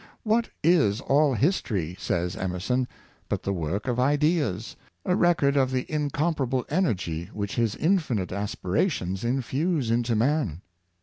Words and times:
"What 0.33 0.49
is 0.63 0.99
all 0.99 1.35
his 1.35 1.61
tory," 1.61 1.95
says 1.99 2.35
Emerson," 2.35 2.87
but 3.29 3.43
the 3.43 3.53
work 3.53 3.87
of 3.87 3.99
ideas, 3.99 4.75
a 5.05 5.15
record 5.15 5.55
of 5.55 5.69
the 5.69 5.85
incomparable 5.91 6.65
energy 6.69 7.29
which 7.33 7.53
his 7.53 7.75
infinite 7.75 8.29
aspira 8.31 8.89
tions 8.89 9.23
infuse 9.23 9.91
into 9.91 10.15
man. 10.15 10.63